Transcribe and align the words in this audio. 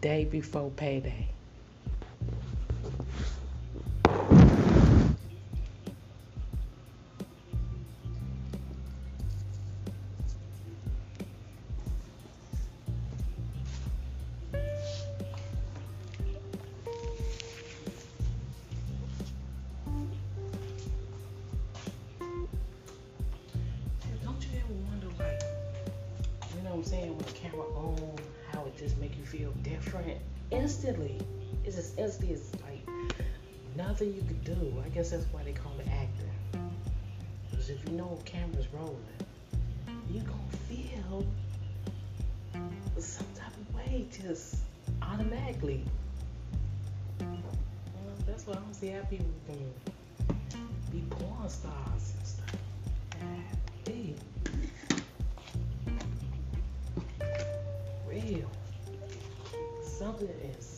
day 0.00 0.24
before 0.24 0.70
payday. 0.70 1.35
Guess 34.96 35.10
that's 35.10 35.26
why 35.30 35.42
they 35.42 35.52
call 35.52 35.74
it 35.78 35.86
acting. 35.88 36.70
Because 37.50 37.68
if 37.68 37.86
you 37.86 37.96
know 37.98 38.18
camera's 38.24 38.66
rolling, 38.72 38.96
you 40.10 40.20
gonna 40.20 40.40
feel 40.70 41.26
some 42.98 43.26
type 43.34 43.52
of 43.54 43.74
way 43.74 44.06
just 44.10 44.56
automatically. 45.02 45.84
Well, 47.20 47.28
that's 48.26 48.46
why 48.46 48.54
I 48.54 48.56
don't 48.56 48.72
see 48.72 48.88
how 48.88 49.02
people 49.02 49.26
can 49.46 49.58
be 50.90 51.04
porn 51.10 51.46
stars 51.50 52.14
and 52.16 52.26
stuff. 52.26 52.56
Hey. 53.86 54.14
Real. 58.08 58.50
Something 59.84 60.28
is 60.58 60.75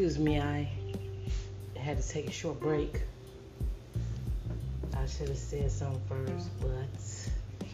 Excuse 0.00 0.18
me, 0.18 0.40
I 0.40 0.66
had 1.76 2.00
to 2.00 2.08
take 2.08 2.26
a 2.26 2.30
short 2.30 2.58
break. 2.58 3.02
I 4.96 5.04
should 5.04 5.28
have 5.28 5.36
said 5.36 5.70
something 5.70 6.00
first, 6.08 6.48
but 6.58 7.68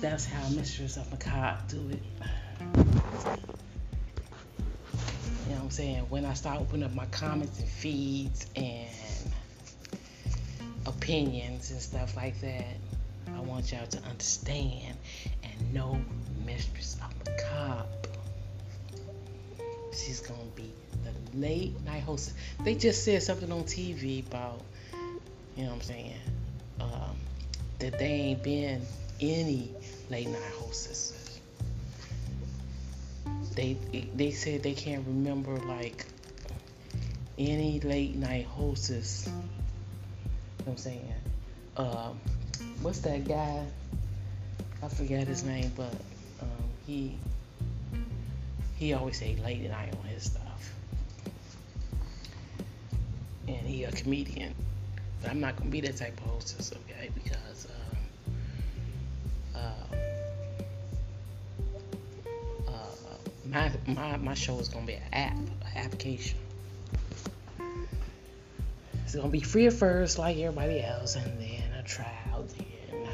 that's 0.00 0.24
how 0.24 0.48
Mistress 0.48 0.96
of 0.96 1.10
Macabre 1.10 1.58
do 1.68 1.86
it. 1.90 2.02
You 2.62 2.76
know 5.50 5.56
what 5.56 5.64
I'm 5.64 5.70
saying? 5.70 6.06
When 6.08 6.24
I 6.24 6.32
start 6.32 6.62
opening 6.62 6.84
up 6.84 6.94
my 6.94 7.04
comments 7.06 7.60
and 7.60 7.68
feeds 7.68 8.46
and 8.56 8.88
opinions 10.86 11.72
and 11.72 11.78
stuff 11.78 12.16
like 12.16 12.40
that, 12.40 12.78
I 13.36 13.40
want 13.40 13.70
y'all 13.70 13.86
to 13.86 13.98
understand 14.04 14.96
and 15.42 15.74
know 15.74 16.00
Mistress 16.46 16.96
of. 17.04 17.11
She's 20.04 20.20
gonna 20.20 20.40
be 20.56 20.72
the 21.04 21.38
late 21.38 21.80
night 21.84 22.02
hostess. 22.02 22.34
They 22.64 22.74
just 22.74 23.04
said 23.04 23.22
something 23.22 23.52
on 23.52 23.62
TV 23.64 24.26
about, 24.26 24.60
you 25.56 25.62
know 25.62 25.68
what 25.68 25.74
I'm 25.76 25.80
saying, 25.82 26.20
um, 26.80 27.16
that 27.78 27.98
they 27.98 28.06
ain't 28.06 28.42
been 28.42 28.82
any 29.20 29.70
late 30.10 30.28
night 30.28 30.52
hostesses. 30.58 31.40
They 33.54 33.76
they 34.16 34.32
said 34.32 34.62
they 34.62 34.74
can't 34.74 35.06
remember 35.06 35.56
like 35.58 36.06
any 37.38 37.78
late 37.80 38.16
night 38.16 38.46
hostess. 38.46 39.26
You 39.26 39.32
know 39.32 39.42
what 40.64 40.72
I'm 40.72 40.76
saying? 40.78 41.14
Um, 41.76 42.20
what's 42.82 43.00
that 43.00 43.26
guy? 43.26 43.64
I 44.82 44.88
forgot 44.88 45.28
his 45.28 45.44
name, 45.44 45.70
but 45.76 45.94
um, 46.40 46.48
he 46.86 47.16
he 48.82 48.92
always 48.94 49.16
say 49.16 49.36
late 49.44 49.64
at 49.64 49.70
night 49.70 49.94
on 49.96 50.04
his 50.08 50.24
stuff. 50.24 50.74
And 53.46 53.64
he 53.64 53.84
a 53.84 53.92
comedian. 53.92 54.54
But 55.20 55.30
I'm 55.30 55.40
not 55.40 55.56
gonna 55.56 55.70
be 55.70 55.80
that 55.82 55.96
type 55.96 56.18
of 56.24 56.32
hostess, 56.32 56.72
okay? 56.72 57.10
Because 57.14 57.68
um, 59.54 59.62
uh, 62.66 62.68
uh, 62.68 62.72
my 63.46 63.70
my 63.86 64.16
my 64.16 64.34
show 64.34 64.58
is 64.58 64.68
gonna 64.68 64.86
be 64.86 64.94
an 64.94 65.02
app, 65.12 65.36
an 65.36 65.52
application. 65.76 66.38
It's 69.04 69.14
gonna 69.14 69.28
be 69.28 69.40
free 69.40 69.68
at 69.68 69.74
first, 69.74 70.18
like 70.18 70.36
everybody 70.38 70.82
else, 70.82 71.14
and 71.14 71.38
then 71.40 71.72
a 71.78 71.84
trial, 71.84 72.46
then 72.58 73.08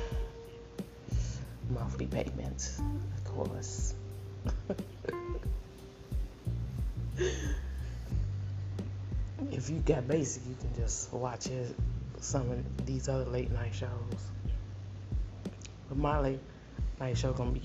monthly 1.69 2.07
payments, 2.07 2.81
of 3.19 3.25
course. 3.25 3.93
Got 9.89 10.07
basic, 10.07 10.43
you 10.47 10.55
can 10.61 10.69
just 10.77 11.11
watch 11.15 11.49
some 12.21 12.51
of 12.51 12.87
these 12.87 13.09
other 13.09 13.25
late 13.25 13.51
night 13.51 13.75
shows. 13.75 13.89
But 15.89 15.97
my 15.97 16.21
late 16.21 16.41
night 17.01 17.17
show 17.17 17.33
gonna 17.33 17.53
be 17.53 17.63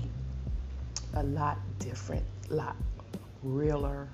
a 1.16 1.24
lot 1.24 1.58
different, 1.80 2.24
a 2.50 2.54
lot 2.54 2.78
realer, 3.44 4.08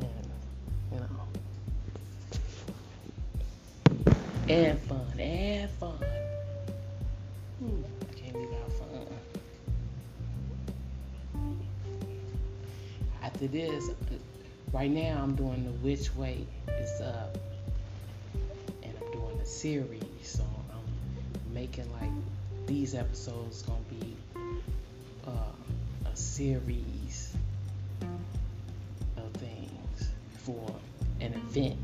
and 0.00 0.28
you 0.92 1.00
know, 1.00 1.08
and 4.46 4.78
fun, 4.80 5.18
and 5.18 5.70
fun. 5.70 5.98
Can't 8.16 8.36
leave 8.36 8.52
out 8.52 8.72
fun. 8.74 9.06
After 13.22 13.46
this, 13.46 13.88
right 14.74 14.90
now 14.90 15.20
I'm 15.22 15.36
doing 15.36 15.64
the 15.64 15.70
which 15.70 16.14
way 16.16 16.44
is 16.80 17.00
up, 17.00 17.38
and 18.82 18.92
I'm 19.00 19.12
doing 19.12 19.38
a 19.40 19.46
series, 19.46 20.02
so 20.24 20.42
I'm 20.72 21.54
making 21.54 21.90
like 21.92 22.10
these 22.66 22.96
episodes 22.96 23.62
gonna 23.62 23.78
be 23.88 24.16
uh, 25.28 26.10
a 26.12 26.16
series 26.16 27.36
of 29.16 29.30
things 29.34 30.10
for 30.38 30.74
an 31.20 31.34
event. 31.34 31.78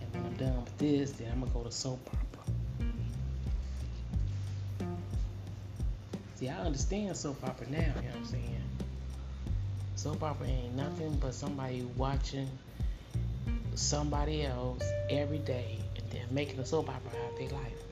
And 0.00 0.12
when 0.12 0.24
I'm 0.24 0.36
done 0.36 0.56
with 0.62 0.78
this, 0.78 1.10
then 1.12 1.32
I'm 1.32 1.40
gonna 1.40 1.52
go 1.52 1.64
to 1.64 1.72
soap 1.72 2.08
opera. 2.12 2.44
See, 6.36 6.48
I 6.48 6.58
understand 6.58 7.16
soap 7.16 7.42
opera 7.42 7.68
now, 7.70 7.78
you 7.78 7.86
know 7.86 7.92
what 7.92 8.16
I'm 8.18 8.24
saying? 8.24 8.75
Soap 10.06 10.22
opera 10.22 10.46
ain't 10.46 10.76
nothing 10.76 11.16
but 11.20 11.34
somebody 11.34 11.84
watching 11.96 12.48
somebody 13.74 14.44
else 14.44 14.84
every 15.10 15.38
day 15.38 15.80
and 15.96 16.10
then 16.12 16.22
making 16.30 16.60
a 16.60 16.64
soap 16.64 16.88
opera 16.88 17.10
out 17.24 17.32
of 17.32 17.38
their 17.40 17.48
life. 17.48 17.82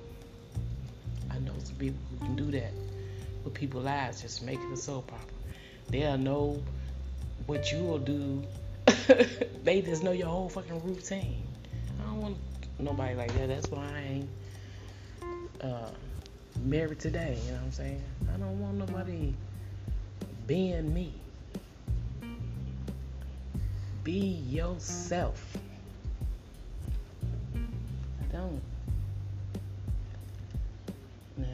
I 1.29 1.41
know 1.41 1.55
some 1.65 1.75
people 1.75 1.99
who 2.13 2.25
can 2.25 2.37
do 2.37 2.53
that 2.53 2.71
with 3.43 3.55
people's 3.55 3.85
lives, 3.85 4.23
just 4.23 4.45
making 4.45 4.71
a 4.73 4.77
soap 4.77 5.13
opera. 5.13 5.35
They'll 5.89 6.17
know 6.17 6.63
what 7.47 7.73
you 7.73 7.83
will 7.83 7.99
do. 7.99 8.45
they 9.65 9.83
just 9.83 10.05
know 10.05 10.13
your 10.13 10.29
whole 10.29 10.49
fucking 10.49 10.85
routine. 10.85 11.43
I 12.01 12.05
don't 12.05 12.21
want 12.21 12.37
nobody 12.79 13.17
like 13.17 13.35
that. 13.35 13.49
That's 13.49 13.69
why 13.69 13.89
I 13.93 14.01
ain't 14.13 14.29
uh, 15.61 15.91
married 16.63 17.01
today. 17.01 17.37
You 17.45 17.51
know 17.51 17.57
what 17.57 17.65
I'm 17.65 17.73
saying? 17.73 18.03
I 18.33 18.37
don't 18.37 18.61
want 18.61 18.77
nobody 18.77 19.35
being 20.47 20.95
me. 20.95 21.13
Be 24.05 24.39
yourself. 24.51 25.57
I 27.55 28.37
don't. 28.37 28.61
Nah. 31.39 31.47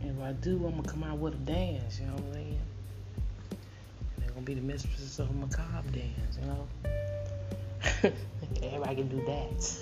If 0.00 0.22
I 0.22 0.32
do, 0.34 0.64
I'm 0.64 0.76
gonna 0.76 0.88
come 0.88 1.02
out 1.02 1.18
with 1.18 1.34
a 1.34 1.38
dance. 1.38 1.98
You 1.98 2.06
know 2.06 2.12
what 2.12 2.22
I'm 2.22 2.34
saying? 2.34 2.60
They're 4.18 4.28
gonna 4.28 4.42
be 4.42 4.54
the 4.54 4.60
mistresses 4.60 5.18
of 5.18 5.34
macabre 5.34 5.90
dance. 5.90 6.38
You 6.40 6.46
know. 6.46 6.68
Everybody 8.62 8.94
can 8.94 9.08
do 9.08 9.24
that. 9.26 9.76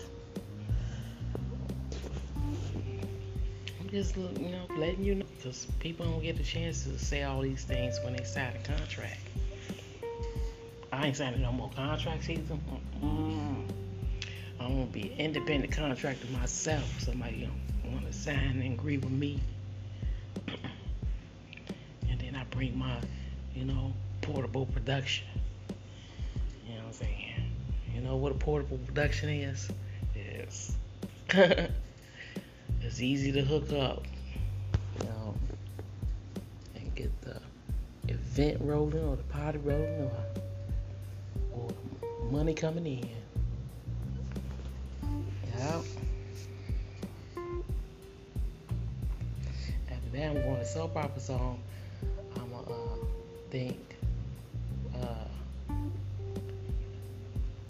I'm 3.78 3.90
just, 3.90 4.16
you 4.16 4.48
know, 4.48 4.66
letting 4.78 5.04
you 5.04 5.16
know 5.16 5.26
because 5.36 5.66
people 5.80 6.06
don't 6.06 6.22
get 6.22 6.40
a 6.40 6.42
chance 6.42 6.84
to 6.84 6.98
say 6.98 7.24
all 7.24 7.42
these 7.42 7.64
things 7.64 8.00
when 8.02 8.16
they 8.16 8.24
sign 8.24 8.54
a 8.56 8.66
contract. 8.66 9.18
I 10.92 11.06
ain't 11.06 11.16
signing 11.16 11.40
no 11.40 11.50
more 11.52 11.70
contracts 11.74 12.28
either. 12.28 12.54
Mm-mm. 13.02 13.64
I'm 14.60 14.68
gonna 14.68 14.84
be 14.84 15.10
an 15.12 15.18
independent 15.18 15.72
contractor 15.72 16.26
myself. 16.38 16.84
Somebody 17.00 17.48
want 17.90 18.06
to 18.06 18.12
sign 18.12 18.36
and 18.36 18.74
agree 18.74 18.98
with 18.98 19.10
me, 19.10 19.40
and 20.48 22.20
then 22.20 22.36
I 22.36 22.44
bring 22.44 22.78
my, 22.78 22.98
you 23.54 23.64
know, 23.64 23.94
portable 24.20 24.66
production. 24.66 25.26
You 26.68 26.74
know 26.74 26.80
what 26.80 26.88
I'm 26.88 26.92
saying? 26.92 27.50
You 27.94 28.02
know 28.02 28.16
what 28.16 28.32
a 28.32 28.34
portable 28.34 28.78
production 28.78 29.30
is? 29.30 29.70
It's 30.14 30.76
it's 31.30 33.00
easy 33.00 33.32
to 33.32 33.40
hook 33.40 33.72
up, 33.72 34.06
you 35.00 35.06
know, 35.06 35.34
and 36.74 36.94
get 36.94 37.10
the 37.22 37.40
event 38.08 38.60
rolling 38.60 39.02
or 39.02 39.16
the 39.16 39.22
party 39.24 39.56
rolling 39.56 40.02
or 40.02 40.51
money 42.32 42.54
coming 42.54 42.86
in. 42.86 43.08
Yep. 45.58 45.84
After 49.90 50.10
that, 50.14 50.30
I'm 50.30 50.34
going 50.42 50.56
to 50.56 50.64
soap 50.64 50.96
opera 50.96 51.20
song. 51.20 51.60
I'm 52.36 52.50
going 52.50 52.64
to 52.64 52.72
uh, 52.72 52.96
think 53.50 53.76
uh, 54.98 55.28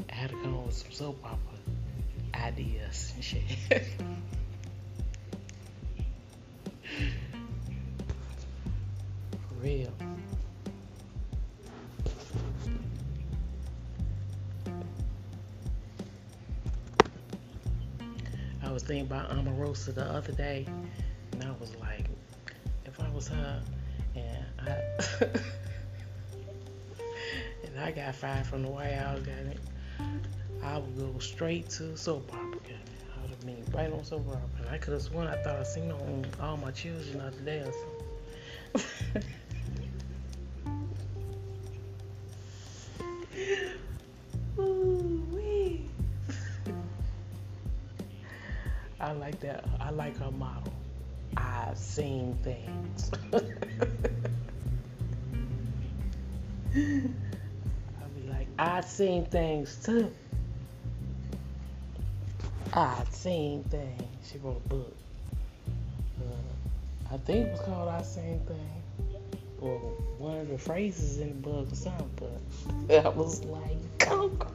I 0.09 0.15
had 0.15 0.31
to 0.31 0.37
come 0.37 0.57
up 0.57 0.67
with 0.67 0.77
some 0.77 0.93
soap 0.93 1.19
opera 1.25 1.41
ideas 2.37 3.13
and 3.17 3.25
shit. 3.25 3.43
Real. 9.61 9.93
I 18.73 18.75
was 18.75 18.85
thinking 18.85 19.05
about 19.05 19.29
Omarosa 19.29 19.95
the 19.95 20.05
other 20.05 20.33
day, 20.33 20.67
and 21.33 21.45
I 21.45 21.51
was 21.61 21.77
like, 21.77 22.07
if 22.87 22.99
I 22.99 23.11
was 23.11 23.29
her, 23.29 23.63
and 24.17 24.47
I 24.59 24.71
and 27.67 27.79
I 27.79 27.91
got 27.91 28.15
fired 28.15 28.47
from 28.47 28.63
the 28.63 28.71
White 28.71 28.95
House, 28.95 29.19
got 29.19 29.35
it, 29.35 29.59
I 30.65 30.79
would 30.79 30.97
go 30.97 31.19
straight 31.19 31.69
to 31.69 31.95
soap 31.99 32.33
opera. 32.33 32.61
I 33.15 33.21
would 33.21 33.29
have 33.29 33.45
been 33.45 33.63
right 33.75 33.93
on 33.93 34.03
soap 34.05 34.27
opera. 34.29 34.71
I 34.71 34.79
could 34.79 34.95
have 34.95 35.03
sworn 35.03 35.27
I 35.27 35.37
thought 35.43 35.57
I 35.57 35.65
seen 35.65 35.93
on 35.93 36.25
All 36.41 36.57
My 36.57 36.71
Children 36.71 37.19
the 37.19 37.25
other 37.25 37.41
day 37.43 37.59
or 37.59 37.75
something. 38.73 39.31
seen 51.93 52.35
things. 52.43 53.11
I'll 53.35 53.43
be 58.17 58.29
like, 58.31 58.47
I've 58.59 58.87
seen 58.87 59.27
things 59.27 59.77
too. 59.85 60.11
I've 62.73 63.13
seen 63.13 63.65
things. 63.65 64.03
She 64.25 64.39
wrote 64.39 64.63
a 64.65 64.69
book. 64.71 64.97
Uh, 66.19 67.13
I 67.15 67.19
think 67.19 67.49
it 67.49 67.53
was 67.53 67.61
called 67.61 67.91
I 67.91 68.01
Seen 68.01 68.41
Things. 68.47 69.43
Or 69.61 69.79
one 70.17 70.39
of 70.39 70.49
the 70.49 70.57
phrases 70.57 71.19
in 71.19 71.29
the 71.29 71.35
book 71.35 71.71
or 71.71 71.75
something. 71.75 72.41
But 72.89 73.05
I 73.05 73.09
was 73.11 73.45
like, 73.45 73.99
go 73.99 74.29
girl. 74.29 74.51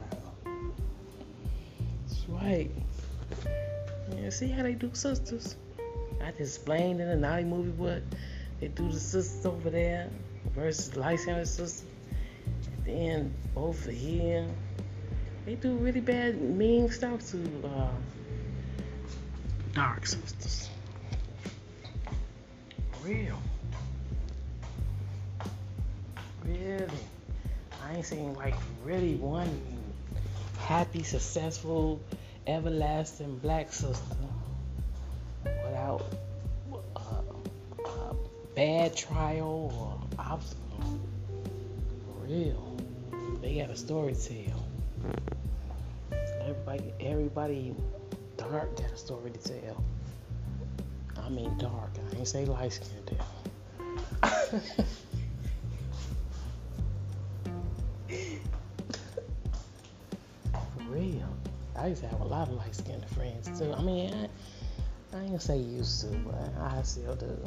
That's 2.04 2.28
right. 2.28 2.70
Yeah, 4.16 4.30
see 4.30 4.48
how 4.48 4.64
they 4.64 4.74
do 4.74 4.90
sisters. 4.92 5.54
I 6.22 6.28
explained 6.38 7.00
in 7.00 7.08
the 7.08 7.16
naughty 7.16 7.44
movie 7.44 7.70
what 7.70 8.02
they 8.60 8.68
do 8.68 8.88
the 8.90 8.98
sisters 8.98 9.46
over 9.46 9.70
there 9.70 10.10
versus 10.54 10.96
light 10.96 11.20
skinned 11.20 11.46
sisters. 11.46 11.84
And 12.76 12.86
then 12.86 13.34
over 13.56 13.90
here, 13.90 14.46
they 15.46 15.54
do 15.54 15.76
really 15.76 16.00
bad, 16.00 16.40
mean 16.40 16.90
stuff 16.90 17.30
to 17.30 17.42
uh, 17.64 17.88
dark 19.72 20.06
sisters. 20.06 20.68
Real. 23.02 23.40
Really. 26.44 26.86
I 27.84 27.94
ain't 27.94 28.04
seen 28.04 28.34
like 28.34 28.54
really 28.84 29.14
one 29.14 29.48
happy, 30.58 31.02
successful, 31.02 32.00
everlasting 32.46 33.38
black 33.38 33.72
sister 33.72 34.27
bad 38.58 38.96
trial 38.96 39.72
or 39.78 40.00
obstacle. 40.18 40.98
For 42.04 42.26
real. 42.26 42.76
They 43.40 43.54
got 43.54 43.70
a 43.70 43.76
story 43.76 44.14
to 44.14 44.44
tell. 44.46 44.66
Everybody, 46.40 46.92
everybody 46.98 47.76
dark 48.36 48.76
got 48.76 48.90
a 48.90 48.96
story 48.96 49.30
to 49.30 49.38
tell. 49.38 49.84
I 51.22 51.28
mean 51.28 51.56
dark. 51.58 51.90
I 52.12 52.16
ain't 52.16 52.26
say 52.26 52.46
light 52.46 52.72
skinned 52.72 53.06
tell. 53.06 54.60
For 60.58 60.82
real. 60.88 61.28
I 61.76 61.86
used 61.86 62.02
to 62.02 62.08
have 62.08 62.22
a 62.22 62.24
lot 62.24 62.48
of 62.48 62.54
light 62.54 62.74
skinned 62.74 63.08
friends 63.10 63.56
too. 63.56 63.72
I 63.72 63.82
mean, 63.82 64.12
I, 64.12 65.16
I 65.16 65.20
ain't 65.20 65.28
gonna 65.28 65.38
say 65.38 65.58
used 65.58 66.00
to, 66.00 66.08
but 66.08 66.52
I 66.60 66.82
still 66.82 67.14
do. 67.14 67.38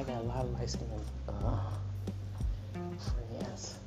I 0.00 0.02
got 0.02 0.22
a 0.22 0.24
lot 0.24 0.44
of 0.46 0.52
light 0.58 0.70
skinned 0.70 0.90
uh, 1.28 1.60
friends. 3.28 3.78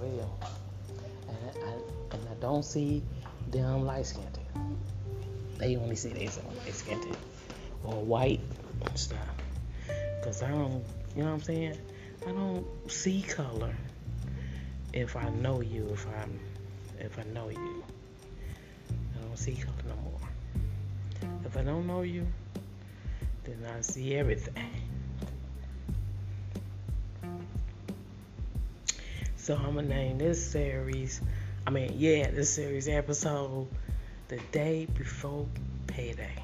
Real. 0.00 0.38
And 1.28 1.36
I, 1.62 2.14
and 2.16 2.28
I 2.30 2.34
don't 2.40 2.64
see 2.64 3.02
them 3.50 3.84
light 3.84 4.06
skinned. 4.06 4.38
They 5.58 5.76
only 5.76 5.94
see 5.94 6.08
themselves 6.08 6.56
light 6.64 6.74
skinned 6.74 7.16
or 7.84 8.02
white 8.02 8.40
stuff. 8.94 9.18
Cause 10.24 10.42
I 10.42 10.48
don't, 10.48 10.82
you 11.14 11.24
know 11.24 11.28
what 11.28 11.34
I'm 11.34 11.42
saying? 11.42 11.76
I 12.26 12.32
don't 12.32 12.66
see 12.90 13.20
color 13.20 13.76
if 14.94 15.16
I 15.16 15.28
know 15.28 15.60
you, 15.60 15.86
if 15.92 16.06
I'm, 16.06 16.40
if 16.98 17.18
I 17.18 17.24
know 17.24 17.50
you. 17.50 17.84
I 18.88 19.22
don't 19.22 19.36
see 19.36 19.52
color 19.52 19.74
no 19.86 19.96
more. 19.96 20.27
If 21.44 21.56
I 21.56 21.62
don't 21.62 21.86
know 21.86 22.02
you, 22.02 22.26
then 23.44 23.58
I 23.76 23.80
see 23.80 24.14
everything. 24.14 24.88
So 29.36 29.56
I'm 29.56 29.74
gonna 29.74 29.88
name 29.88 30.18
this 30.18 30.50
series. 30.50 31.20
I 31.66 31.70
mean, 31.70 31.94
yeah, 31.96 32.30
this 32.30 32.52
series 32.52 32.88
episode, 32.88 33.66
the 34.28 34.38
day 34.52 34.86
before 34.94 35.46
payday. 35.86 36.42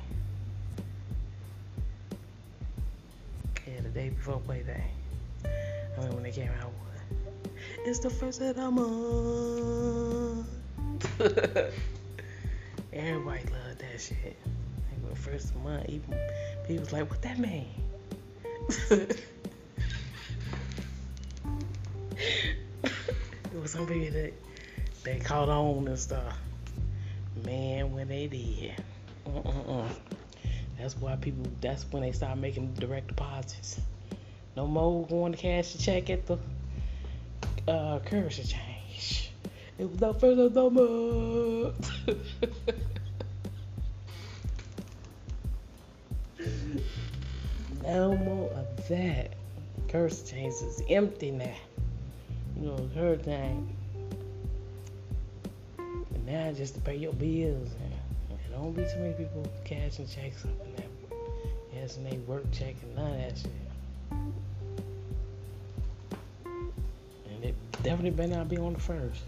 Yeah, 3.66 3.80
the 3.82 3.88
day 3.90 4.08
before 4.08 4.40
payday. 4.48 4.84
I 5.44 6.00
mean, 6.00 6.14
when 6.14 6.22
they 6.22 6.32
came 6.32 6.50
out? 6.60 6.72
It's 7.86 7.98
the 7.98 8.08
first 8.08 8.40
of 8.40 8.56
the 8.56 8.70
month. 8.70 10.48
Everybody 12.94 13.42
loved 13.52 13.80
that 13.80 14.00
shit. 14.00 14.38
First 15.24 15.56
month, 15.56 15.88
even 15.88 16.14
people 16.66 16.80
was 16.80 16.92
like, 16.92 17.08
what 17.08 17.22
that 17.22 17.38
mean? 17.38 17.64
it 18.90 19.16
was 23.54 23.70
some 23.70 23.86
people 23.86 24.10
that 24.10 24.34
they 25.02 25.18
caught 25.20 25.48
on 25.48 25.88
and 25.88 25.98
stuff. 25.98 26.36
Man, 27.42 27.94
when 27.94 28.08
they 28.08 28.26
did, 28.26 28.74
uh-uh-uh. 29.26 29.88
that's 30.78 30.94
why 30.98 31.16
people. 31.16 31.46
That's 31.62 31.86
when 31.90 32.02
they 32.02 32.12
start 32.12 32.36
making 32.36 32.74
direct 32.74 33.08
deposits. 33.08 33.80
No 34.56 34.66
more 34.66 35.06
going 35.06 35.32
to 35.32 35.38
cash 35.38 35.72
the 35.72 35.78
check 35.78 36.10
at 36.10 36.26
the 36.26 36.38
uh, 37.66 37.98
currency 38.00 38.42
change. 38.44 39.30
It 39.78 39.88
was 39.88 39.96
the 39.96 40.12
first 40.12 40.38
of 40.38 40.52
the 40.52 41.74
no 47.86 48.16
more 48.16 48.50
of 48.50 48.88
that. 48.88 49.34
Currency 49.88 50.32
change 50.32 50.54
is 50.54 50.82
empty 50.88 51.30
now. 51.30 51.54
You 52.56 52.66
know, 52.66 52.90
her 52.94 53.16
thing. 53.16 53.76
And 55.78 56.26
now 56.26 56.52
just 56.52 56.74
to 56.74 56.80
pay 56.80 56.96
your 56.96 57.12
bills. 57.12 57.70
And, 57.82 57.92
and 58.30 58.38
don't 58.52 58.72
be 58.72 58.82
too 58.82 58.98
many 58.98 59.14
people 59.14 59.46
cashing 59.64 60.06
checks 60.08 60.44
up 60.44 60.66
in 60.66 60.76
that. 60.76 60.86
Yes, 61.74 61.96
and 61.96 62.06
they 62.06 62.16
work 62.18 62.44
check 62.52 62.74
and 62.82 62.94
none 62.94 63.12
of 63.12 63.18
that 63.18 63.38
shit. 63.38 63.50
And 67.30 67.44
it 67.44 67.54
definitely 67.82 68.10
better 68.10 68.36
not 68.36 68.48
be 68.48 68.56
on 68.56 68.74
the 68.74 68.80
first. 68.80 69.22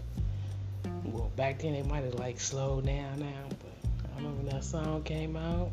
Well, 1.05 1.31
back 1.35 1.59
then 1.59 1.73
they 1.73 1.83
might 1.83 2.03
have 2.03 2.15
like 2.15 2.39
slowed 2.39 2.85
down 2.85 3.19
now, 3.19 3.43
but 3.49 4.11
I 4.15 4.17
remember 4.17 4.51
that 4.51 4.63
song 4.63 5.03
came 5.03 5.35
out. 5.35 5.69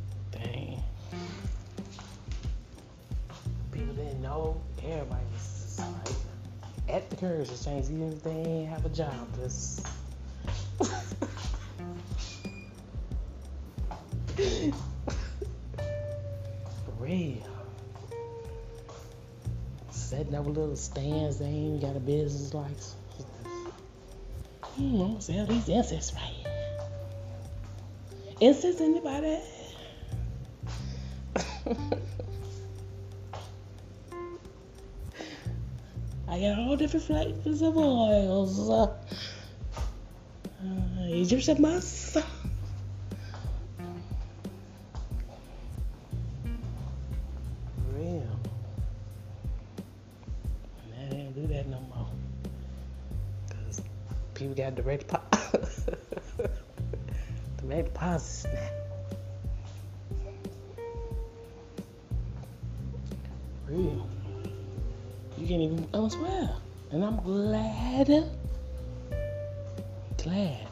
Like 5.11 5.21
at 6.89 7.11
the 7.11 7.17
currency 7.17 7.53
exchange, 7.53 7.87
even 7.87 8.13
if 8.13 8.23
they 8.23 8.31
ain't 8.31 8.69
have 8.69 8.87
a 8.87 8.91
job. 8.91 9.27
Just 9.37 9.85
real. 16.99 17.39
Setting 19.91 20.35
up 20.35 20.47
a 20.47 20.49
little 20.49 20.77
stands, 20.77 21.39
they 21.39 21.47
ain't 21.47 21.81
got 21.81 21.97
a 21.97 22.01
business 22.01 22.53
license. 22.55 22.97
Hmm, 24.63 25.19
sell 25.21 25.47
these 25.47 25.69
incense 25.69 26.13
right 26.15 26.23
here. 26.23 26.51
Incense 28.41 28.81
anybody? 28.81 29.39
I 36.35 36.41
got 36.41 36.59
all 36.59 36.77
different 36.77 37.07
flavors 37.07 37.63
of 37.63 37.77
oils. 37.77 38.69
Uh, 38.69 38.93
Egyptian 41.03 41.63
musk. 41.63 42.17
Real. 47.93 48.27
And 50.83 51.13
they 51.13 51.17
don't 51.19 51.35
do 51.35 51.47
that 51.55 51.69
no 51.69 51.79
more. 51.95 52.09
Cause 53.51 53.81
people 54.35 54.57
got 54.57 54.75
direct 54.75 55.07
deposit. 55.07 56.03
direct 57.59 57.95
deposits 57.95 58.47
Can't 65.55 65.73
even 65.73 65.89
unswear. 65.95 66.51
And 66.91 67.05
I'm 67.05 67.21
glad. 67.21 68.09
Glad. 70.17 70.67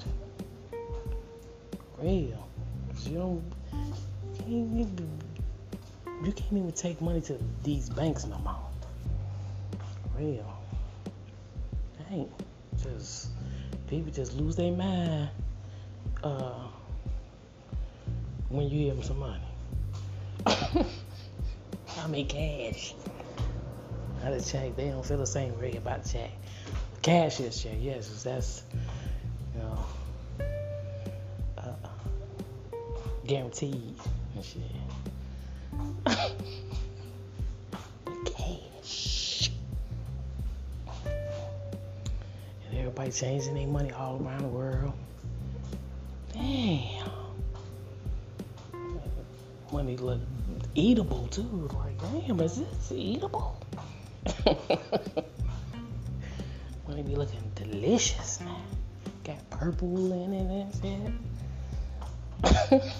real. 2.00 2.48
you 3.06 3.44
even 4.44 5.08
you 6.24 6.32
can't 6.32 6.52
even 6.54 6.72
take 6.72 7.00
money 7.00 7.20
to 7.20 7.38
these 7.62 7.90
banks 7.90 8.24
no 8.26 8.38
more. 8.38 8.56
Real. 10.18 10.52
Dang. 12.10 12.28
Just 12.82 13.28
people 13.86 14.10
just 14.10 14.34
lose 14.34 14.56
their 14.56 14.72
mind 14.72 15.28
uh 16.24 16.66
when 18.48 18.68
you 18.68 18.86
give 18.86 18.96
them 18.96 19.04
some 19.04 19.20
money. 19.20 19.44
I 22.00 22.08
mean 22.08 22.26
cash. 22.26 22.94
Not 24.22 24.32
a 24.32 24.40
check. 24.40 24.76
They 24.76 24.88
don't 24.88 25.04
feel 25.04 25.18
the 25.18 25.26
same 25.26 25.58
way 25.60 25.72
about 25.76 26.04
check. 26.04 26.30
Cash 27.02 27.40
is 27.40 27.60
check, 27.60 27.78
yes, 27.80 28.22
that's 28.22 28.62
you 29.54 29.60
know 29.60 29.78
uh, 31.58 31.72
guaranteed 33.26 33.96
and 34.36 34.44
shit. 34.44 34.62
Cash. 38.24 39.50
And 42.70 42.78
everybody 42.78 43.10
changing 43.10 43.54
their 43.54 43.66
money 43.66 43.90
all 43.90 44.22
around 44.24 44.42
the 44.42 44.48
world. 44.48 44.92
Damn. 46.32 47.10
Money 49.72 49.96
look 49.96 50.20
eatable 50.76 51.26
too. 51.28 51.68
Like, 51.74 51.98
damn, 51.98 52.40
is 52.40 52.60
this 52.60 52.92
eatable? 52.92 53.61
Money 56.88 57.02
be 57.02 57.14
looking 57.14 57.52
delicious, 57.54 58.40
man. 58.40 58.56
Got 59.24 59.50
purple 59.50 60.12
in 60.12 60.32
it 60.34 60.50
and 60.50 60.74
shit. 62.42 62.82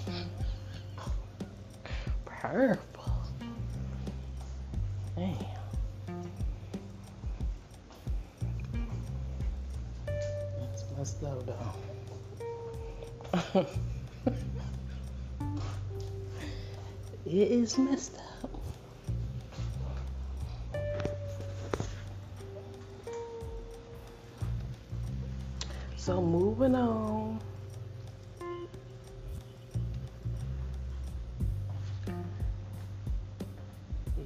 Purple. 2.25 3.13
Damn. 5.15 5.35
That's 10.05 10.83
messed 10.97 11.23
up 11.23 11.45
though. 11.45 11.73
it 17.25 17.51
is 17.51 17.77
messed 17.77 18.15
up. 18.15 18.32
So 26.03 26.21
moving 26.21 26.75
on. 26.75 27.39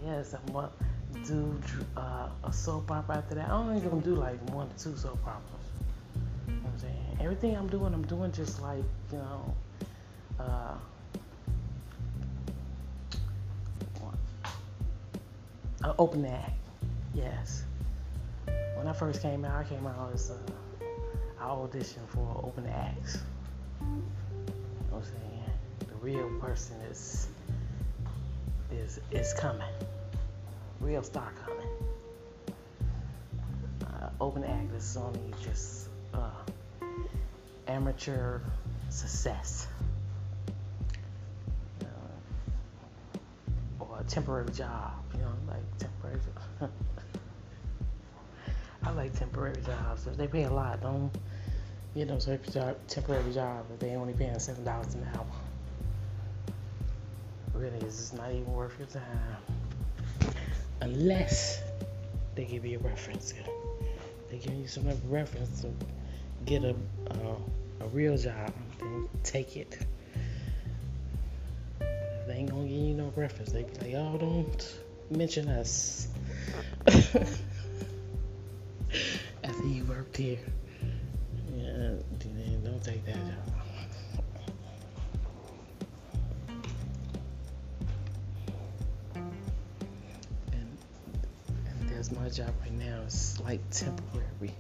Yes, 0.04 0.34
I'm 0.34 0.54
gonna 0.54 0.72
do 1.24 1.62
uh, 1.96 2.30
a 2.44 2.52
soap 2.52 2.90
opera 2.90 3.18
after 3.18 3.36
that. 3.36 3.50
I'm 3.50 3.70
only 3.70 3.80
gonna 3.80 4.02
do 4.02 4.16
like 4.16 4.40
one 4.50 4.68
to 4.70 4.84
two 4.86 4.98
soap 4.98 5.20
operas. 5.24 5.44
You 6.48 6.56
know 6.56 6.62
I'm 6.66 6.80
saying? 6.80 7.18
Everything 7.22 7.56
I'm 7.56 7.68
doing, 7.68 7.94
I'm 7.94 8.08
doing 8.08 8.32
just 8.32 8.60
like, 8.60 8.84
you 9.12 9.20
know, 9.20 9.56
uh, 10.40 10.74
an 15.84 15.94
open 16.00 16.26
act. 16.26 16.54
Yes. 17.14 17.66
When 18.48 18.88
I 18.88 18.94
first 18.94 19.22
came 19.22 19.46
out, 19.46 19.64
I 19.64 19.70
came 19.70 19.86
out 19.86 20.12
as 20.16 20.32
uh, 20.32 20.36
I 21.40 21.46
auditioned 21.46 22.08
for 22.08 22.42
open 22.44 22.66
acts. 22.68 23.20
You 23.80 23.86
know 23.88 24.02
what 24.90 24.98
I'm 24.98 25.04
saying? 25.04 25.44
The 25.80 25.96
real 26.02 26.30
person 26.40 26.78
is 26.90 27.28
is 28.72 29.00
is 29.12 29.34
coming. 29.34 29.72
Real 30.80 31.04
star 31.04 31.32
coming. 31.46 31.68
Uh, 33.86 34.10
open 34.20 34.44
act 34.44 34.74
is 34.74 34.98
only 34.98 35.34
just 35.44 35.90
uh, 36.14 36.32
amateur 37.68 38.42
success. 38.90 39.68
Uh, 41.82 41.86
or 43.80 44.00
a 44.00 44.04
temporary 44.06 44.52
job, 44.52 44.94
you 45.14 45.20
know, 45.20 45.32
like 45.48 45.78
temporary 45.78 46.20
job. 46.60 46.72
I 48.84 48.92
like 48.92 49.18
temporary 49.18 49.62
jobs. 49.66 50.08
If 50.08 50.18
they 50.18 50.28
pay 50.28 50.44
a 50.44 50.52
lot, 50.52 50.82
don't 50.82 51.12
get 51.98 52.08
those 52.08 52.26
temporary 52.88 53.34
jobs 53.34 53.72
if 53.72 53.80
they 53.80 53.96
only 53.96 54.14
paying 54.14 54.38
seven 54.40 54.64
dollars 54.64 54.94
an 54.94 55.08
hour. 55.16 55.26
Really, 57.54 57.78
it's 57.80 58.14
not 58.14 58.32
even 58.32 58.54
worth 58.54 58.78
your 58.78 58.88
time. 58.88 60.34
Unless 60.82 61.62
they 62.36 62.46
give 62.46 62.66
you 62.66 62.78
a 62.78 62.82
reference. 62.82 63.34
They 64.30 64.38
give 64.38 64.54
you 64.54 64.68
some 64.68 64.88
reference 65.10 65.62
to 65.62 65.72
get 66.46 66.64
a 66.64 66.76
uh, 67.10 67.36
a 67.82 67.88
real 67.88 68.16
job, 68.18 68.54
then 68.80 69.10
take 69.24 69.58
it. 69.58 69.80
They 71.80 72.34
ain't 72.34 72.52
gonna 72.52 72.68
give 72.68 72.78
you 72.78 72.94
no 72.94 73.12
reference. 73.16 73.52
They 73.52 73.64
be 73.64 73.94
like, 73.94 73.96
"Oh, 73.96 74.18
don't 74.20 74.78
mention 75.10 75.48
us." 75.48 76.08
After 79.44 79.68
you 79.68 79.84
worked 79.86 80.18
here, 80.18 80.40
don't 82.78 82.94
take 82.94 83.06
that. 83.06 83.16
And, 90.52 90.78
and 91.66 91.90
there's 91.90 92.12
my 92.12 92.30
job 92.30 92.54
right 92.62 92.74
now. 92.74 93.02
It's 93.06 93.40
like 93.42 93.62
temporary. 93.72 94.54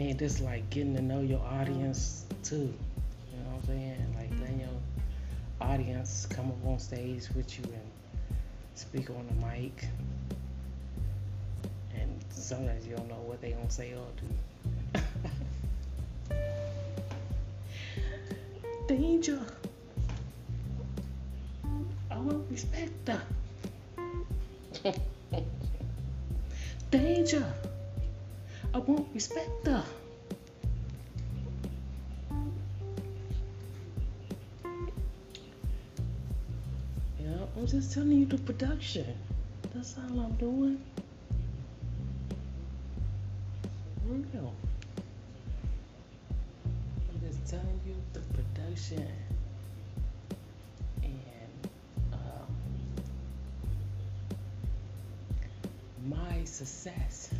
Man, 0.00 0.16
this 0.16 0.40
like 0.40 0.68
getting 0.70 0.96
to 0.96 1.02
know 1.02 1.20
your 1.20 1.40
audience 1.40 2.24
too. 2.42 2.56
You 2.56 3.38
know 3.38 3.50
what 3.50 3.60
I'm 3.60 3.66
saying? 3.66 4.16
Like 4.16 4.30
letting 4.40 4.60
your 4.60 4.80
audience 5.60 6.26
come 6.30 6.48
up 6.48 6.66
on 6.66 6.78
stage 6.78 7.28
with 7.36 7.58
you 7.58 7.64
and 7.64 7.90
speak 8.74 9.10
on 9.10 9.26
the 9.28 9.46
mic. 9.46 9.84
And 11.94 12.24
sometimes 12.30 12.86
you 12.86 12.96
don't 12.96 13.08
know 13.08 13.22
what 13.26 13.42
they 13.42 13.50
gonna 13.50 13.70
say 13.70 13.92
or 13.92 14.06
do. 14.16 15.00
Danger. 18.88 19.40
I 22.10 22.18
won't 22.18 22.50
respect 22.50 23.08
her. 23.08 23.22
Danger. 26.90 27.44
I 28.72 28.78
won't 28.78 29.08
respect 29.12 29.66
her. 29.66 29.84
Yeah, 37.18 37.46
I'm 37.56 37.66
just 37.66 37.92
telling 37.92 38.12
you 38.12 38.26
the 38.26 38.38
production. 38.38 39.06
That's 39.74 39.96
all 39.98 40.20
I'm 40.20 40.32
doing. 40.34 40.80
Real. 44.06 44.54
I'm 47.08 47.20
just 47.28 47.50
telling 47.50 47.80
you 47.84 47.96
the 48.12 48.20
production. 48.20 49.08
And 51.02 51.68
um, 52.12 52.46
my 56.08 56.44
success. 56.44 57.30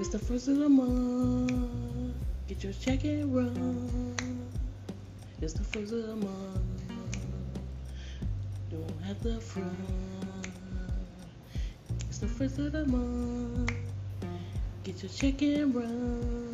It's 0.00 0.10
the 0.10 0.18
first 0.18 0.46
of 0.46 0.58
the 0.58 0.68
month. 0.68 2.14
Get 2.46 2.62
your 2.62 2.72
check 2.72 3.02
and 3.02 3.34
run. 3.34 4.14
It's 5.42 5.54
the 5.54 5.64
first 5.64 5.92
of 5.92 6.06
the 6.06 6.14
month. 6.14 6.60
Don't 8.70 9.02
have 9.02 9.20
the 9.24 9.40
front. 9.40 9.74
It's 12.08 12.18
the 12.18 12.28
first 12.28 12.58
of 12.58 12.70
the 12.70 12.86
month. 12.86 13.72
Get 14.84 15.02
your 15.02 15.10
check 15.10 15.42
and 15.42 15.74
run. 15.74 16.47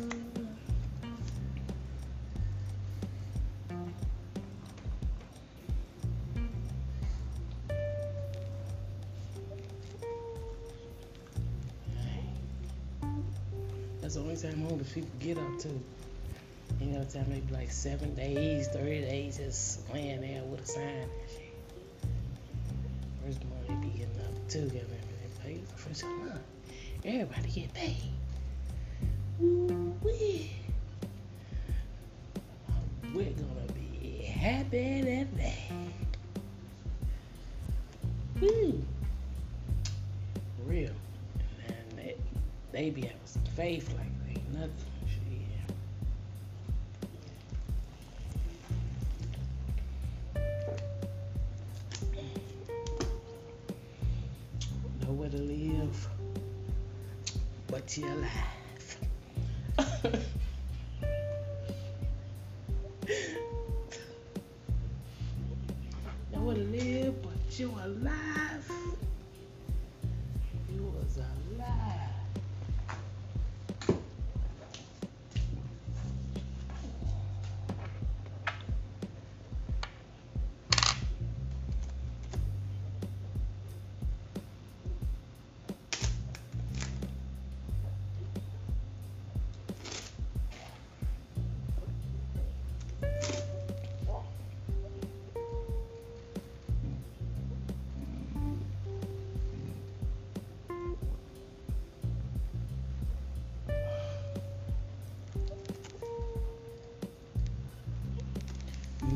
People 14.93 15.09
get 15.19 15.37
up 15.37 15.59
to. 15.59 15.69
You 16.81 16.87
know, 16.87 17.03
time 17.05 17.25
maybe 17.29 17.53
like 17.53 17.71
seven 17.71 18.15
days, 18.15 18.67
30 18.67 19.01
days, 19.01 19.37
just 19.37 19.89
laying 19.93 20.21
there 20.21 20.43
with 20.43 20.61
a 20.61 20.65
sign 20.65 20.83
and 20.83 21.09
shit. 21.29 21.53
First 23.23 23.45
month 23.45 23.67
they 23.67 23.75
be 23.75 23.87
getting 23.97 24.19
up 24.21 24.49
too. 24.49 24.69
Get 24.69 24.89
they 24.89 24.97
pay 25.43 25.59
the 25.59 25.77
first 25.77 26.03
month. 26.05 26.41
Everybody 27.05 27.49
get 27.49 27.73
paid. 27.73 27.95
We're 33.15 33.31
gonna 33.31 33.73
be 33.73 34.23
happy 34.23 35.01
that 35.01 35.37
day. 35.37 35.69
Woo. 38.41 38.83
Real. 40.65 40.91
And 41.67 41.97
they, 41.97 42.15
they 42.71 42.89
be 42.89 43.01
having 43.01 43.17
some 43.25 43.43
faith 43.55 43.93
like 43.97 44.14
ain't 44.61 44.71
Nowhere 55.01 55.29
to 55.29 55.37
live 55.37 56.07
but 57.67 57.97
your 57.97 58.15
life. 58.15 58.97
Nowhere 66.33 66.55
to 66.55 66.61
live 66.61 67.21
but 67.21 67.59
you 67.59 67.71
alive. 67.83 68.34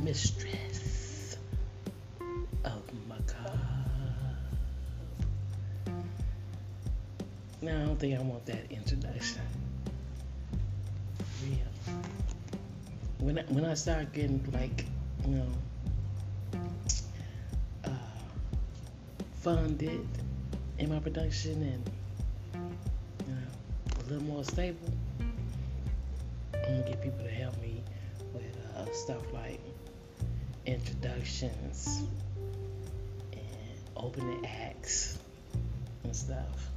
Mistress 0.09 1.37
of 2.65 2.81
macabre. 3.07 3.59
Now, 7.61 7.83
I 7.83 7.85
don't 7.85 7.99
think 7.99 8.19
I 8.19 8.23
want 8.23 8.43
that 8.47 8.71
introduction. 8.71 9.43
Real. 11.43 11.59
When 13.19 13.37
I, 13.37 13.43
when 13.49 13.65
I 13.65 13.75
start 13.75 14.11
getting 14.11 14.43
like 14.51 14.83
you 15.27 15.35
know, 15.35 16.59
uh, 17.85 17.89
funded 19.35 20.07
in 20.79 20.89
my 20.89 20.97
production 20.97 21.61
and 21.61 21.91
you 23.27 23.35
know, 23.35 23.99
a 23.99 24.03
little 24.09 24.23
more 24.23 24.43
stable, 24.43 24.91
I'm 26.55 26.61
gonna 26.63 26.81
get 26.87 26.99
people 27.03 27.23
to 27.23 27.29
help 27.29 27.61
me 27.61 27.83
with 28.33 28.57
uh, 28.75 28.91
stuff 28.91 29.21
like 29.31 29.59
introductions 30.69 32.03
and 33.34 33.79
opening 33.97 34.45
acts 34.45 35.17
and 36.03 36.15
stuff. 36.15 36.69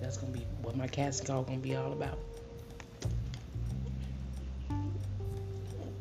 That's 0.00 0.16
gonna 0.18 0.32
be 0.32 0.46
what 0.62 0.76
my 0.76 0.86
casting 0.86 1.26
call 1.26 1.42
gonna 1.42 1.58
be 1.58 1.74
all 1.74 1.92
about. 1.92 2.18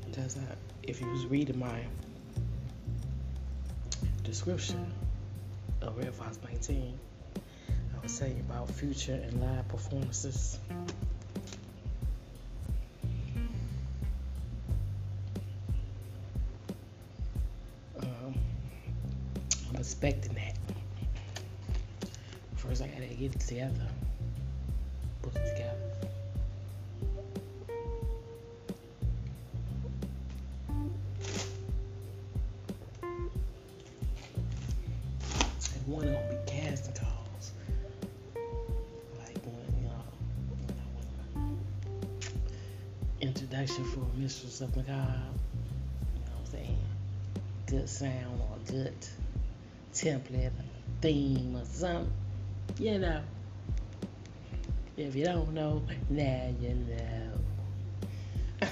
Because 0.06 0.38
if 0.84 1.02
you 1.02 1.10
was 1.10 1.26
reading 1.26 1.58
my 1.58 1.82
description 4.24 4.94
of 5.82 5.98
Red 5.98 6.14
Fox 6.14 6.38
19, 6.44 7.00
I 7.36 8.04
was 8.04 8.12
saying 8.12 8.40
about 8.48 8.70
future 8.70 9.14
and 9.14 9.42
live 9.42 9.68
performances. 9.70 10.60
Expecting 19.96 20.34
that. 20.34 20.58
First, 22.58 22.82
I 22.82 22.88
gotta 22.88 23.06
get 23.06 23.34
it 23.34 23.40
together, 23.40 23.88
put 25.22 25.34
it 25.38 25.56
together. 25.56 25.80
And 35.74 35.88
one 35.88 36.08
gonna 36.08 36.30
be 36.30 36.36
casting 36.46 36.94
calls, 36.94 37.54
like 39.18 39.40
when 39.46 39.82
you 39.82 39.88
know, 39.88 40.04
when 41.40 41.58
introduction 43.22 43.86
for 43.86 44.06
Mistress 44.18 44.60
of 44.60 44.74
the 44.74 44.82
Macabre. 44.82 45.22
You 46.14 46.20
know 46.20 46.32
what 46.34 46.48
I'm 46.48 46.52
saying? 46.52 46.80
Good 47.68 47.88
sound 47.88 48.42
or 48.42 48.58
good 48.68 48.94
template, 49.96 50.48
a 50.48 50.52
theme 51.02 51.56
or 51.56 51.66
something. 51.66 52.12
You 52.78 53.00
know. 53.00 53.22
If 54.98 55.16
you 55.16 55.26
don't 55.26 55.54
know, 55.54 55.84
now 56.10 56.54
you 56.60 56.76
know. 56.76 57.32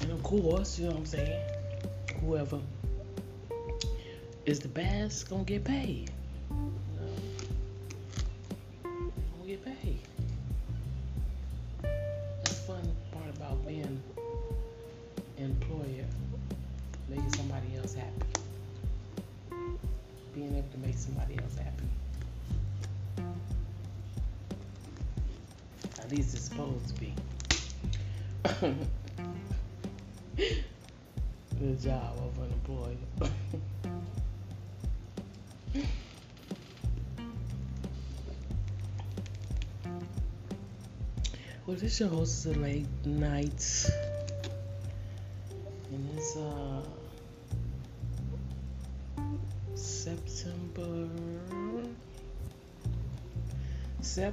and 0.00 0.12
of 0.12 0.22
course, 0.22 0.78
you 0.78 0.86
know 0.86 0.92
what 0.92 1.00
I'm 1.00 1.06
saying? 1.06 1.40
Whoever 2.20 2.60
is 4.46 4.60
the 4.60 4.68
best 4.68 5.28
gonna 5.28 5.44
get 5.44 5.64
paid. 5.64 6.10
Else 17.90 17.94
happy. 17.94 18.26
Being 20.34 20.56
able 20.56 20.68
to 20.68 20.78
make 20.78 20.96
somebody 20.96 21.38
else 21.38 21.56
happy. 21.56 21.88
At 25.98 26.10
least 26.10 26.34
it's 26.34 26.44
supposed 26.44 26.88
to 26.88 26.94
be. 27.00 27.14
Good 31.58 31.80
job 31.82 32.16
of 32.18 32.38
an 32.38 32.52
employer. 32.52 32.96
well, 41.66 41.76
this 41.76 41.96
show 41.96 42.08
hosts 42.08 42.46
a 42.46 42.52
late 42.52 42.86
nights. 43.04 43.90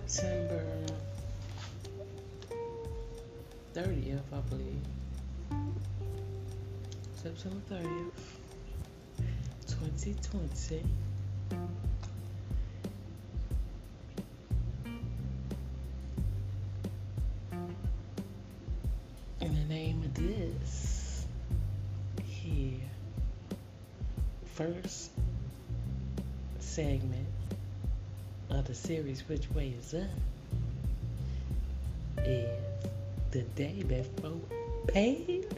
September 0.06 0.64
30th, 3.74 4.20
I 4.32 4.40
believe. 4.50 4.82
September 7.16 7.62
30th, 7.72 8.12
2020. 9.68 10.84
And 19.42 19.58
the 19.58 19.74
name 19.74 20.04
of 20.04 20.14
this 20.14 21.26
here, 22.24 22.80
first 24.54 25.12
segment 26.60 27.37
the 28.68 28.76
series, 28.76 29.24
Which 29.30 29.50
Way 29.52 29.74
Is 29.80 29.94
Up, 29.94 30.02
is 32.26 32.50
the 33.32 33.44
day 33.56 33.82
before 33.88 34.42
payday. 34.88 35.54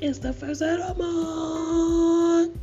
It's 0.00 0.20
the 0.20 0.32
first 0.32 0.62
of 0.62 0.96
the 0.96 1.02
month. 1.02 2.57